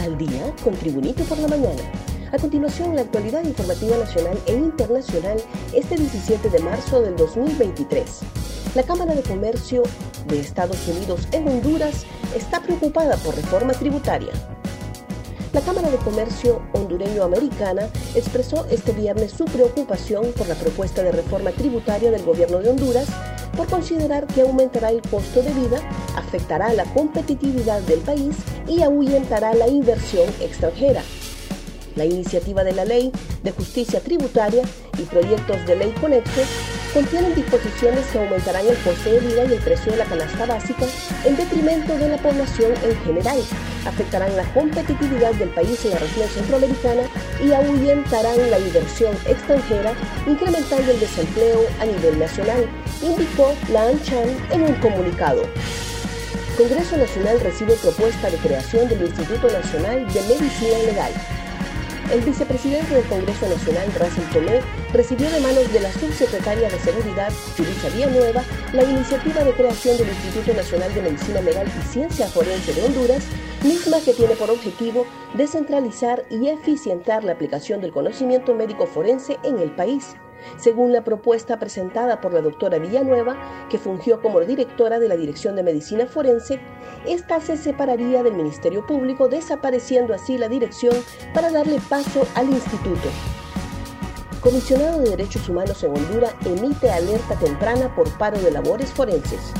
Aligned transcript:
Al 0.00 0.16
día 0.16 0.54
con 0.64 0.74
Tribunito 0.76 1.22
por 1.24 1.38
la 1.38 1.48
mañana. 1.48 1.82
A 2.32 2.38
continuación, 2.38 2.94
la 2.96 3.02
actualidad 3.02 3.44
informativa 3.44 3.98
nacional 3.98 4.38
e 4.46 4.54
internacional 4.54 5.36
este 5.74 5.94
17 5.94 6.48
de 6.48 6.58
marzo 6.60 7.02
del 7.02 7.16
2023. 7.16 8.20
La 8.74 8.82
Cámara 8.82 9.14
de 9.14 9.22
Comercio 9.22 9.82
de 10.26 10.40
Estados 10.40 10.88
Unidos 10.88 11.28
en 11.32 11.46
Honduras 11.46 12.06
está 12.34 12.62
preocupada 12.62 13.18
por 13.18 13.36
reforma 13.36 13.74
tributaria. 13.74 14.32
La 15.52 15.60
Cámara 15.60 15.90
de 15.90 15.98
Comercio 15.98 16.62
hondureño-americana 16.72 17.82
expresó 18.14 18.64
este 18.70 18.92
viernes 18.92 19.32
su 19.32 19.44
preocupación 19.44 20.32
por 20.32 20.48
la 20.48 20.54
propuesta 20.54 21.02
de 21.02 21.12
reforma 21.12 21.50
tributaria 21.50 22.10
del 22.10 22.24
gobierno 22.24 22.60
de 22.60 22.70
Honduras 22.70 23.06
por 23.56 23.66
considerar 23.68 24.26
que 24.26 24.42
aumentará 24.42 24.90
el 24.90 25.02
costo 25.02 25.42
de 25.42 25.52
vida, 25.52 25.78
afectará 26.16 26.72
la 26.72 26.84
competitividad 26.84 27.80
del 27.82 28.00
país 28.00 28.36
y 28.66 28.82
ahuyentará 28.82 29.54
la 29.54 29.68
inversión 29.68 30.28
extranjera. 30.40 31.02
La 31.96 32.04
iniciativa 32.04 32.62
de 32.62 32.72
la 32.72 32.84
Ley 32.84 33.10
de 33.42 33.50
Justicia 33.50 34.00
Tributaria 34.00 34.62
y 34.98 35.02
proyectos 35.02 35.66
de 35.66 35.76
ley 35.76 35.92
conexos 36.00 36.46
contienen 36.94 37.34
disposiciones 37.34 38.06
que 38.06 38.18
aumentarán 38.18 38.66
el 38.66 38.76
costo 38.78 39.10
de 39.10 39.20
vida 39.20 39.44
y 39.44 39.52
el 39.52 39.58
precio 39.58 39.92
de 39.92 39.98
la 39.98 40.04
canasta 40.04 40.46
básica 40.46 40.86
en 41.24 41.36
detrimento 41.36 41.96
de 41.96 42.08
la 42.08 42.18
población 42.18 42.72
en 42.84 42.96
general, 43.04 43.38
afectarán 43.86 44.36
la 44.36 44.44
competitividad 44.52 45.32
del 45.34 45.48
país 45.50 45.84
en 45.84 45.92
la 45.92 45.98
región 45.98 46.28
centroamericana 46.28 47.02
y 47.44 47.52
ahuyentarán 47.52 48.50
la 48.50 48.58
inversión 48.58 49.14
extranjera, 49.26 49.92
incrementando 50.26 50.90
el 50.90 51.00
desempleo 51.00 51.60
a 51.80 51.86
nivel 51.86 52.18
nacional, 52.18 52.66
indicó 53.02 53.54
la 53.72 53.88
ANCHAN 53.88 54.28
en 54.50 54.62
un 54.62 54.74
comunicado. 54.74 55.42
Congreso 56.56 56.96
Nacional 56.96 57.40
recibe 57.40 57.74
propuesta 57.76 58.28
de 58.28 58.36
creación 58.36 58.88
del 58.88 59.02
Instituto 59.02 59.48
Nacional 59.50 60.06
de 60.12 60.20
Medicina 60.22 60.78
Legal. 60.84 61.12
El 62.12 62.22
vicepresidente 62.22 62.92
del 62.92 63.04
Congreso 63.04 63.48
Nacional, 63.48 63.86
Russell 63.92 64.24
Tomé, 64.32 64.60
recibió 64.92 65.30
de 65.30 65.38
manos 65.38 65.72
de 65.72 65.78
la 65.78 65.92
subsecretaria 65.92 66.68
de 66.68 66.78
Seguridad, 66.80 67.32
Julissa 67.56 67.88
Villanueva, 67.90 68.42
la 68.72 68.82
iniciativa 68.82 69.44
de 69.44 69.52
creación 69.52 69.96
del 69.96 70.08
Instituto 70.08 70.52
Nacional 70.52 70.92
de 70.92 71.02
Medicina 71.02 71.40
Legal 71.40 71.68
y 71.68 71.86
Ciencia 71.86 72.26
Forense 72.26 72.74
de 72.74 72.82
Honduras, 72.82 73.24
misma 73.62 74.00
que 74.00 74.12
tiene 74.12 74.34
por 74.34 74.50
objetivo 74.50 75.06
descentralizar 75.34 76.24
y 76.30 76.48
eficientar 76.48 77.22
la 77.22 77.32
aplicación 77.32 77.80
del 77.80 77.92
conocimiento 77.92 78.56
médico 78.56 78.86
forense 78.86 79.38
en 79.44 79.60
el 79.60 79.70
país. 79.70 80.16
Según 80.56 80.92
la 80.92 81.04
propuesta 81.04 81.58
presentada 81.58 82.20
por 82.20 82.32
la 82.32 82.40
doctora 82.40 82.78
Villanueva, 82.78 83.68
que 83.68 83.78
fungió 83.78 84.20
como 84.20 84.40
directora 84.40 84.98
de 84.98 85.08
la 85.08 85.16
Dirección 85.16 85.56
de 85.56 85.62
Medicina 85.62 86.06
Forense, 86.06 86.60
esta 87.06 87.40
se 87.40 87.56
separaría 87.56 88.22
del 88.22 88.34
Ministerio 88.34 88.86
Público, 88.86 89.28
desapareciendo 89.28 90.14
así 90.14 90.38
la 90.38 90.48
dirección 90.48 90.94
para 91.34 91.50
darle 91.50 91.80
paso 91.88 92.26
al 92.34 92.50
instituto. 92.50 93.08
Comisionado 94.40 95.00
de 95.00 95.10
Derechos 95.10 95.48
Humanos 95.48 95.82
en 95.84 95.90
Honduras 95.90 96.34
emite 96.46 96.90
alerta 96.90 97.34
temprana 97.36 97.94
por 97.94 98.10
paro 98.16 98.40
de 98.40 98.50
labores 98.50 98.90
forenses. 98.90 99.52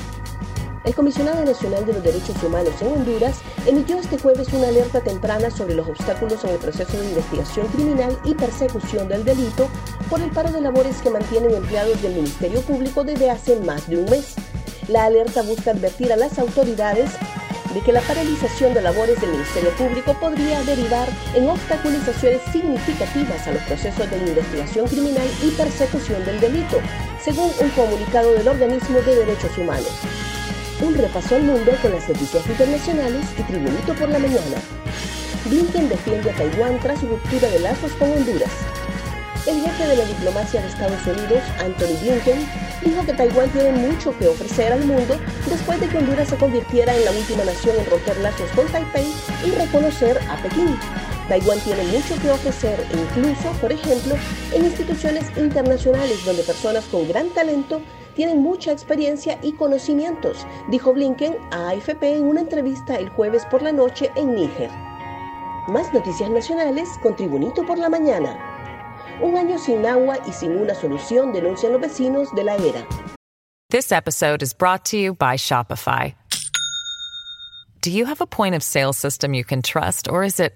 El 0.85 0.95
Comisionado 0.95 1.45
Nacional 1.45 1.85
de 1.85 1.93
los 1.93 2.03
Derechos 2.03 2.43
Humanos 2.43 2.73
en 2.81 2.93
Honduras 2.93 3.43
emitió 3.67 3.99
este 3.99 4.19
jueves 4.19 4.51
una 4.55 4.69
alerta 4.69 5.03
temprana 5.03 5.51
sobre 5.51 5.75
los 5.75 5.87
obstáculos 5.87 6.43
en 6.45 6.51
el 6.51 6.57
proceso 6.57 6.99
de 6.99 7.11
investigación 7.11 7.67
criminal 7.69 8.19
y 8.25 8.35
persecución 8.35 9.07
del 9.07 9.23
delito 9.23 9.69
por 10.11 10.21
el 10.21 10.31
paro 10.31 10.51
de 10.51 10.61
labores 10.61 10.97
que 11.03 11.09
mantienen 11.09 11.55
empleados 11.55 12.03
del 12.03 12.15
Ministerio 12.15 12.61
Público 12.63 13.05
desde 13.05 13.31
hace 13.31 13.57
más 13.61 13.89
de 13.89 13.99
un 13.99 14.11
mes. 14.11 14.35
La 14.89 15.05
alerta 15.05 15.43
busca 15.43 15.71
advertir 15.71 16.13
a 16.13 16.17
las 16.17 16.37
autoridades 16.41 17.13
de 17.73 17.81
que 17.81 17.93
la 17.93 18.01
paralización 18.01 18.75
de 18.75 18.83
labores 18.83 19.21
del 19.21 19.31
Ministerio 19.31 19.71
Público 19.77 20.17
podría 20.19 20.61
derivar 20.65 21.09
en 21.37 21.49
obstaculizaciones 21.49 22.43
significativas 22.51 23.47
a 23.47 23.53
los 23.53 23.63
procesos 23.63 24.11
de 24.11 24.19
investigación 24.19 24.89
criminal 24.89 25.29
y 25.45 25.51
persecución 25.53 26.25
del 26.25 26.41
delito, 26.41 26.81
según 27.23 27.53
un 27.61 27.69
comunicado 27.71 28.33
del 28.33 28.49
organismo 28.49 28.99
de 29.03 29.15
derechos 29.15 29.57
humanos. 29.57 29.93
Un 30.81 30.95
repaso 30.95 31.37
al 31.37 31.45
mundo 31.45 31.71
con 31.81 31.93
las 31.93 32.09
noticias 32.09 32.45
internacionales 32.49 33.25
y 33.39 33.43
Tribunito 33.45 33.95
por 33.95 34.09
la 34.09 34.19
mañana. 34.19 34.57
Blinken 35.45 35.89
defiende 35.89 36.31
a 36.31 36.35
Taiwán 36.35 36.81
tras 36.81 37.01
ruptura 37.03 37.49
de 37.49 37.61
lazos 37.61 37.93
con 37.93 38.11
Honduras. 38.11 38.51
El 39.47 39.63
jefe 39.63 39.87
de 39.87 39.97
la 39.97 40.05
diplomacia 40.05 40.61
de 40.61 40.69
Estados 40.69 41.07
Unidos, 41.07 41.43
Anthony 41.59 41.97
Blinken, 42.03 42.47
dijo 42.85 43.07
que 43.07 43.15
Taiwán 43.15 43.49
tiene 43.51 43.73
mucho 43.73 44.17
que 44.19 44.29
ofrecer 44.29 44.71
al 44.71 44.85
mundo 44.85 45.19
después 45.49 45.81
de 45.81 45.89
que 45.89 45.97
Honduras 45.97 46.29
se 46.29 46.37
convirtiera 46.37 46.95
en 46.95 47.07
la 47.07 47.11
última 47.11 47.45
nación 47.45 47.75
en 47.79 47.87
romper 47.87 48.19
lazos 48.19 48.51
con 48.51 48.67
Taipei 48.69 49.07
y 49.47 49.51
reconocer 49.53 50.21
a 50.29 50.37
Pekín. 50.43 50.77
Taiwán 51.29 51.59
tiene 51.61 51.85
mucho 51.85 52.21
que 52.21 52.31
ofrecer 52.31 52.87
incluso, 52.93 53.51
por 53.63 53.73
ejemplo, 53.73 54.15
en 54.53 54.67
instituciones 54.67 55.25
internacionales 55.39 56.23
donde 56.27 56.43
personas 56.43 56.85
con 56.87 57.09
gran 57.09 57.31
talento 57.31 57.81
tienen 58.15 58.43
mucha 58.43 58.73
experiencia 58.73 59.39
y 59.43 59.53
conocimientos, 59.53 60.47
dijo 60.69 60.93
Blinken 60.93 61.39
a 61.51 61.71
AFP 61.71 62.03
en 62.03 62.25
una 62.25 62.43
entrevista 62.43 62.97
el 62.97 63.09
jueves 63.09 63.47
por 63.47 63.63
la 63.63 63.73
noche 63.73 64.11
en 64.17 64.35
Níger. 64.35 64.71
Más 65.69 65.93
noticias 65.95 66.29
nacionales 66.29 66.89
con 67.03 67.17
Tribunito 67.17 67.65
por 67.65 67.79
la 67.79 67.89
mañana. 67.89 68.50
Un 69.23 69.37
año 69.37 69.59
sin 69.59 69.85
agua 69.85 70.19
y 70.27 70.33
sin 70.33 70.53
una 70.53 70.75
solución 70.75 71.33
denuncian 71.33 71.73
los 71.73 71.81
vecinos 71.83 72.35
de 72.35 72.43
la 72.43 72.55
era. 72.55 72.87
This 73.69 73.93
episode 73.93 74.43
is 74.43 74.55
brought 74.55 74.87
to 74.87 74.97
you 74.97 75.15
by 75.15 75.37
Shopify. 75.37 76.15
Do 77.83 77.91
you 77.91 78.07
have 78.07 78.23
a 78.23 78.27
point 78.27 78.55
of 78.55 78.63
sale 78.63 78.93
system 78.95 79.35
you 79.35 79.45
can 79.45 79.61
trust, 79.61 80.09
or 80.09 80.25
is 80.25 80.41
it 80.41 80.55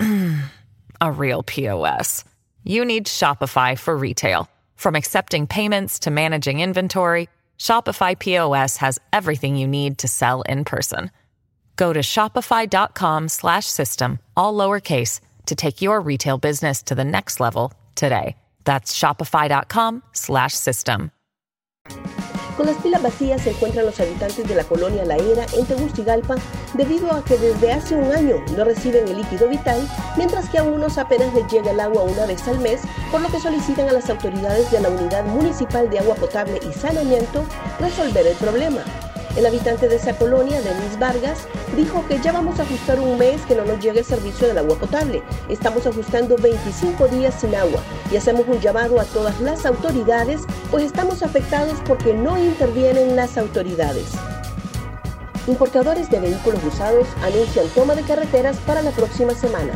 a 1.00 1.12
real 1.12 1.42
POS? 1.44 2.24
You 2.64 2.84
need 2.84 3.06
Shopify 3.06 3.78
for 3.78 3.96
retail. 3.96 4.48
From 4.74 4.96
accepting 4.96 5.46
payments 5.46 6.00
to 6.00 6.10
managing 6.10 6.58
inventory, 6.60 7.28
Shopify 7.58 8.18
POS 8.18 8.78
has 8.78 8.98
everything 9.12 9.56
you 9.56 9.68
need 9.68 9.98
to 9.98 10.08
sell 10.08 10.42
in 10.42 10.64
person. 10.64 11.10
Go 11.76 11.92
to 11.92 12.00
shopify.com 12.00 13.28
slash 13.28 13.66
system, 13.66 14.18
all 14.36 14.54
lowercase 14.54 15.20
to 15.46 15.54
take 15.54 15.80
your 15.80 16.00
retail 16.00 16.38
business 16.38 16.82
to 16.82 16.94
the 16.94 17.04
next 17.04 17.40
level 17.40 17.72
today. 17.94 18.36
That's 18.64 18.94
shopify.com/system. 18.94 21.10
Con 22.56 22.66
las 22.66 22.76
pilas 22.76 23.02
vacías 23.02 23.40
se 23.40 23.50
encuentran 23.50 23.86
los 23.86 23.98
habitantes 23.98 24.46
de 24.46 24.54
la 24.54 24.64
colonia 24.64 25.06
La 25.06 25.16
Era 25.16 25.46
en 25.56 25.64
Tegucigalpa 25.64 26.34
debido 26.74 27.10
a 27.10 27.24
que 27.24 27.38
desde 27.38 27.72
hace 27.72 27.96
un 27.96 28.12
año 28.12 28.36
no 28.56 28.64
reciben 28.64 29.08
el 29.08 29.16
líquido 29.16 29.48
vital, 29.48 29.88
mientras 30.16 30.50
que 30.50 30.58
a 30.58 30.62
unos 30.62 30.98
apenas 30.98 31.32
les 31.34 31.50
llega 31.50 31.70
el 31.70 31.80
agua 31.80 32.02
una 32.02 32.26
vez 32.26 32.46
al 32.48 32.58
mes, 32.58 32.82
por 33.10 33.22
lo 33.22 33.30
que 33.30 33.40
solicitan 33.40 33.88
a 33.88 33.92
las 33.92 34.10
autoridades 34.10 34.70
de 34.70 34.80
la 34.80 34.90
Unidad 34.90 35.24
Municipal 35.24 35.88
de 35.88 36.00
Agua 36.00 36.14
Potable 36.16 36.60
y 36.68 36.72
Saneamiento 36.72 37.42
resolver 37.80 38.26
el 38.26 38.36
problema. 38.36 38.84
El 39.34 39.46
habitante 39.46 39.88
de 39.88 39.96
esa 39.96 40.14
colonia, 40.18 40.60
Denis 40.60 40.98
Vargas, 40.98 41.46
dijo 41.74 42.04
que 42.06 42.20
ya 42.20 42.32
vamos 42.32 42.60
a 42.60 42.64
ajustar 42.64 43.00
un 43.00 43.16
mes 43.16 43.40
que 43.48 43.54
no 43.54 43.64
nos 43.64 43.80
llegue 43.80 44.00
el 44.00 44.04
servicio 44.04 44.46
del 44.46 44.58
agua 44.58 44.76
potable. 44.76 45.22
Estamos 45.48 45.86
ajustando 45.86 46.36
25 46.36 47.08
días 47.08 47.40
sin 47.40 47.54
agua 47.54 47.80
y 48.12 48.16
hacemos 48.16 48.46
un 48.46 48.60
llamado 48.60 49.00
a 49.00 49.04
todas 49.04 49.40
las 49.40 49.64
autoridades, 49.64 50.42
pues 50.70 50.84
estamos 50.84 51.22
afectados 51.22 51.78
porque 51.86 52.12
no 52.12 52.36
intervienen 52.36 53.16
las 53.16 53.38
autoridades. 53.38 54.12
Importadores 55.46 56.10
de 56.10 56.20
vehículos 56.20 56.62
usados 56.62 57.08
anuncian 57.22 57.66
toma 57.74 57.94
de 57.94 58.02
carreteras 58.02 58.58
para 58.58 58.82
la 58.82 58.90
próxima 58.90 59.34
semana. 59.34 59.72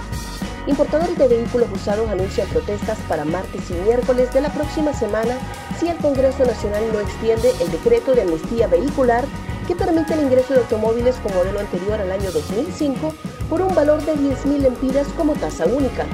Importadores 0.66 1.16
de 1.16 1.28
vehículos 1.28 1.68
usados 1.72 2.10
anuncian 2.10 2.48
protestas 2.48 2.98
para 3.08 3.24
martes 3.24 3.70
y 3.70 3.74
miércoles 3.74 4.32
de 4.34 4.40
la 4.42 4.52
próxima 4.52 4.92
semana 4.92 5.38
si 5.78 5.88
el 5.88 5.96
Congreso 5.98 6.44
Nacional 6.44 6.82
no 6.92 7.00
extiende 7.00 7.52
el 7.60 7.70
decreto 7.70 8.14
de 8.14 8.22
amnistía 8.22 8.66
vehicular 8.66 9.24
que 9.66 9.76
permite 9.76 10.14
el 10.14 10.22
ingreso 10.22 10.54
de 10.54 10.60
automóviles 10.60 11.16
con 11.16 11.34
modelo 11.34 11.60
anterior 11.60 12.00
al 12.00 12.12
año 12.12 12.30
2005 12.30 13.12
por 13.48 13.60
un 13.62 13.74
valor 13.74 14.02
de 14.04 14.14
10.000 14.14 14.58
lempiras 14.58 15.08
como 15.16 15.34
tasa 15.34 15.66
única. 15.66 16.06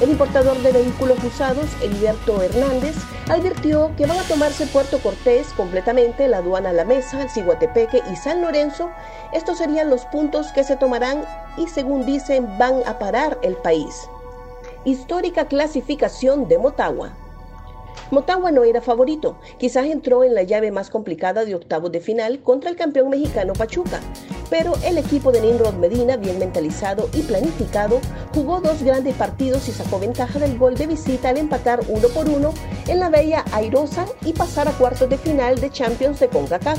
El 0.00 0.10
importador 0.10 0.58
de 0.58 0.72
vehículos 0.72 1.22
usados, 1.24 1.66
Heriberto 1.82 2.42
Hernández, 2.42 2.96
advirtió 3.28 3.92
que 3.96 4.04
van 4.04 4.18
a 4.18 4.24
tomarse 4.24 4.66
Puerto 4.66 4.98
Cortés 4.98 5.48
completamente, 5.56 6.28
la 6.28 6.38
aduana 6.38 6.72
La 6.72 6.84
Mesa, 6.84 7.28
Ciguatepeque 7.28 8.02
y 8.12 8.16
San 8.16 8.42
Lorenzo. 8.42 8.90
Estos 9.32 9.58
serían 9.58 9.88
los 9.88 10.04
puntos 10.06 10.52
que 10.52 10.64
se 10.64 10.76
tomarán 10.76 11.24
y 11.56 11.68
según 11.68 12.04
dicen 12.04 12.58
van 12.58 12.82
a 12.86 12.98
parar 12.98 13.38
el 13.42 13.56
país. 13.56 14.08
Histórica 14.84 15.46
clasificación 15.46 16.46
de 16.46 16.58
Motagua. 16.58 17.12
Motagua 18.10 18.52
no 18.52 18.64
era 18.64 18.80
favorito, 18.80 19.36
quizás 19.58 19.86
entró 19.86 20.22
en 20.22 20.34
la 20.34 20.42
llave 20.42 20.70
más 20.70 20.90
complicada 20.90 21.44
de 21.44 21.54
octavos 21.54 21.90
de 21.90 22.00
final 22.00 22.40
contra 22.40 22.70
el 22.70 22.76
campeón 22.76 23.10
mexicano 23.10 23.52
Pachuca, 23.52 24.00
pero 24.48 24.74
el 24.84 24.98
equipo 24.98 25.32
de 25.32 25.40
Nimrod 25.40 25.74
Medina, 25.74 26.16
bien 26.16 26.38
mentalizado 26.38 27.08
y 27.12 27.22
planificado, 27.22 28.00
jugó 28.34 28.60
dos 28.60 28.82
grandes 28.82 29.14
partidos 29.14 29.68
y 29.68 29.72
sacó 29.72 29.98
ventaja 29.98 30.38
del 30.38 30.56
gol 30.56 30.76
de 30.76 30.86
visita 30.86 31.30
al 31.30 31.38
empatar 31.38 31.80
uno 31.88 32.08
por 32.08 32.28
uno 32.28 32.54
en 32.86 33.00
la 33.00 33.08
bella 33.08 33.44
Airosa 33.52 34.06
y 34.24 34.32
pasar 34.32 34.68
a 34.68 34.72
cuartos 34.72 35.08
de 35.08 35.18
final 35.18 35.60
de 35.60 35.70
Champions 35.70 36.20
de 36.20 36.28
CONCACAF. 36.28 36.78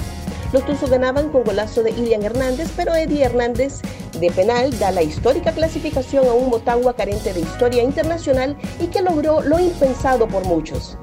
Los 0.53 0.65
Tuzos 0.65 0.89
ganaban 0.89 1.29
con 1.29 1.43
golazo 1.43 1.83
de 1.83 1.91
Ilian 1.91 2.23
Hernández, 2.23 2.71
pero 2.77 2.95
Eddie 2.95 3.25
Hernández 3.25 3.81
de 4.17 4.31
penal 4.31 4.77
da 4.79 4.91
la 4.91 5.03
histórica 5.03 5.51
clasificación 5.51 6.25
a 6.25 6.33
un 6.33 6.49
Motagua 6.49 6.95
carente 6.95 7.33
de 7.33 7.41
historia 7.41 7.83
internacional 7.83 8.57
y 8.79 8.87
que 8.87 9.01
logró 9.01 9.41
lo 9.41 9.59
impensado 9.59 10.27
por 10.27 10.45
muchos. 10.45 10.97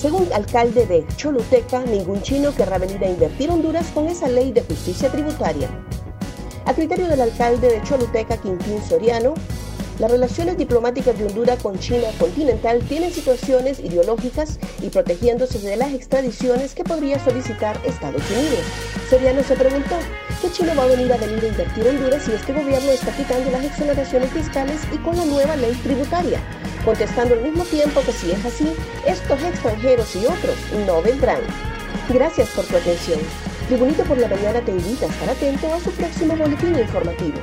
Según 0.00 0.32
alcalde 0.32 0.86
de 0.86 1.06
Choluteca, 1.16 1.82
ningún 1.82 2.22
chino 2.22 2.54
querrá 2.54 2.78
venir 2.78 3.04
a 3.04 3.10
invertir 3.10 3.50
Honduras 3.50 3.88
con 3.92 4.06
esa 4.08 4.28
ley 4.28 4.50
de 4.50 4.62
justicia 4.62 5.10
tributaria. 5.12 5.68
A 6.64 6.72
criterio 6.72 7.06
del 7.06 7.20
alcalde 7.20 7.68
de 7.68 7.82
Choluteca, 7.82 8.38
Quintín 8.38 8.82
Soriano, 8.82 9.34
las 9.98 10.10
relaciones 10.10 10.56
diplomáticas 10.56 11.18
de 11.18 11.26
Honduras 11.26 11.62
con 11.62 11.78
China 11.78 12.08
continental 12.18 12.80
tienen 12.88 13.12
situaciones 13.12 13.78
ideológicas 13.78 14.58
y 14.80 14.88
protegiéndose 14.88 15.58
de 15.58 15.76
las 15.76 15.92
extradiciones 15.92 16.74
que 16.74 16.82
podría 16.82 17.22
solicitar 17.22 17.78
Estados 17.84 18.22
Unidos. 18.30 18.64
Soriano 19.10 19.42
se 19.42 19.54
preguntó, 19.54 19.96
¿qué 20.40 20.50
chino 20.50 20.74
va 20.78 20.84
a 20.84 20.86
venir 20.86 21.12
a 21.12 21.18
venir 21.18 21.44
a 21.44 21.48
invertir 21.48 21.86
Honduras 21.86 22.22
si 22.24 22.32
este 22.32 22.54
gobierno 22.54 22.90
está 22.90 23.14
quitando 23.14 23.50
las 23.50 23.66
exoneraciones 23.66 24.30
fiscales 24.30 24.80
y 24.94 24.96
con 24.96 25.14
la 25.18 25.26
nueva 25.26 25.56
ley 25.56 25.78
tributaria? 25.82 26.40
Contestando 26.84 27.34
al 27.34 27.42
mismo 27.42 27.64
tiempo 27.64 28.00
que 28.02 28.12
si 28.12 28.32
es 28.32 28.44
así, 28.44 28.72
estos 29.06 29.42
extranjeros 29.42 30.14
y 30.16 30.26
otros 30.26 30.56
no 30.86 31.02
vendrán. 31.02 31.40
Gracias 32.08 32.48
por 32.50 32.64
tu 32.64 32.76
atención. 32.76 33.20
Tribunito 33.68 34.02
por 34.04 34.18
la 34.18 34.28
Mañana 34.28 34.60
te 34.60 34.72
invita 34.72 35.06
a 35.06 35.08
estar 35.08 35.30
atento 35.30 35.72
a 35.72 35.80
su 35.80 35.90
próximo 35.92 36.36
boletín 36.36 36.76
informativo. 36.78 37.38